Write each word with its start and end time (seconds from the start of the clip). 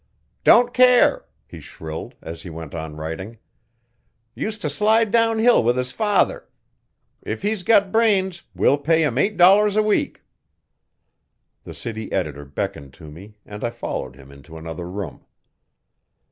'Don't 0.43 0.73
care!' 0.73 1.27
he 1.45 1.59
shrilled, 1.59 2.15
as 2.23 2.41
he 2.41 2.49
went 2.49 2.73
on 2.73 2.95
writing. 2.95 3.37
'Used 4.33 4.59
to 4.61 4.67
slide 4.67 5.11
downhill 5.11 5.63
with 5.63 5.77
his 5.77 5.91
father. 5.91 6.49
If 7.21 7.43
he's 7.43 7.61
got 7.61 7.91
brains 7.91 8.41
we'll 8.55 8.79
pay 8.79 9.03
him 9.03 9.19
eight 9.19 9.37
dollars 9.37 9.75
a 9.75 9.83
week. 9.83 10.23
The 11.65 11.75
city 11.75 12.11
editor 12.11 12.45
beckoned 12.45 12.93
to 12.95 13.11
me 13.11 13.35
and 13.45 13.63
I 13.63 13.69
followed 13.69 14.15
him 14.15 14.31
into 14.31 14.57
another 14.57 14.89
room. 14.89 15.23